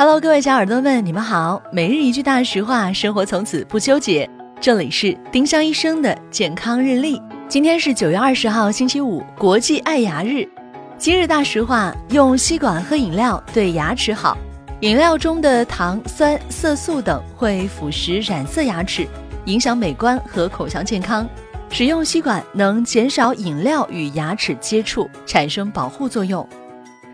[0.00, 1.62] Hello，各位小耳朵们，你们好。
[1.70, 4.26] 每日一句大实话，生活从此不纠结。
[4.58, 7.20] 这里是丁香医生的健康日历。
[7.50, 10.48] 今天是九月二十号，星期五，国际爱牙日。
[10.96, 14.38] 今日大实话：用吸管喝饮料对牙齿好。
[14.80, 19.06] 饮料中的糖、酸、色素等会腐蚀染色牙齿，
[19.44, 21.28] 影响美观和口腔健康。
[21.68, 26.48] 使用吸管能减少饮料与牙齿接触，产生保护作用。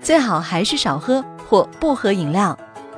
[0.00, 2.58] 最好还是少喝或不喝饮料。